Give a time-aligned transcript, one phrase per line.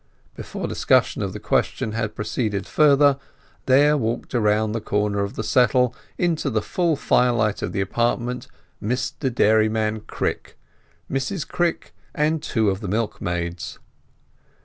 [0.35, 3.19] Before discussion of the question had proceeded further
[3.67, 8.47] there walked round the corner of the settle into the full firelight of the apartment
[8.83, 10.57] Mr Dairyman Crick,
[11.07, 13.77] Mrs Crick, and two of the milkmaids.